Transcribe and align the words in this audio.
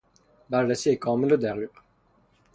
بررسی 0.49 0.95
کامل 0.95 1.31
و 1.31 1.37
دقیق 1.37 1.69